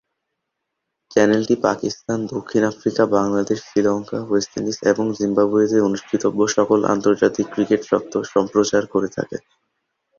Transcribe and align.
চ্যানেলটি 1.11 1.55
পাকিস্তান, 1.67 2.19
দক্ষিণ 2.33 2.61
Africa, 2.63 3.03
Bangladesh, 3.17 3.57
Sri Lanka, 3.67 4.19
West 4.23 4.51
Indies 4.57 4.77
এবং 4.91 5.05
জিম্বাবুয়েতে 5.17 5.77
অনুষ্ঠিতব্য 5.81 6.39
সকল 6.57 6.79
আন্তর্জাতিক 6.93 7.45
ক্রিকেট 7.53 7.81
স্বত্ত্ব 7.89 8.15
সম্প্রচার 8.33 8.83
করে 8.93 9.09
থাকে। 9.17 9.37